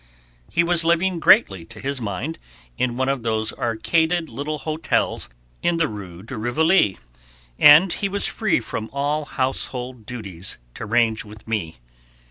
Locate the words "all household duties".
8.91-10.57